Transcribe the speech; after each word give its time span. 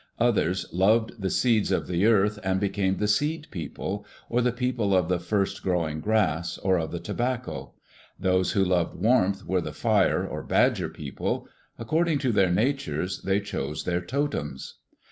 Others 0.17 0.65
loved 0.73 1.21
the 1.21 1.29
seeds 1.29 1.71
of 1.71 1.85
the 1.85 2.07
earth 2.07 2.39
and 2.43 2.59
became 2.59 2.97
the 2.97 3.07
Seed 3.07 3.45
people, 3.51 4.03
or 4.29 4.41
the 4.41 4.51
people 4.51 4.95
of 4.97 5.09
the 5.09 5.19
First 5.19 5.61
growing 5.61 5.99
grass, 5.99 6.57
or 6.57 6.79
of 6.79 6.89
the 6.91 6.99
Tobacco. 6.99 7.75
Those 8.19 8.53
who 8.53 8.65
loved 8.65 8.95
warmth 8.99 9.45
were 9.45 9.61
the 9.61 9.73
Fire 9.73 10.25
or 10.25 10.41
Badger 10.41 10.89
people. 10.89 11.47
According 11.77 12.17
to 12.17 12.31
their 12.31 12.49
natures 12.49 13.21
they 13.21 13.41
chose 13.41 13.83
their 13.83 14.01
totems. 14.01 14.79